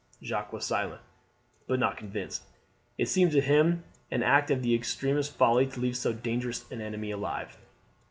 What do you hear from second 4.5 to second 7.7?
the extremest folly to leave so dangerous an enemy alive.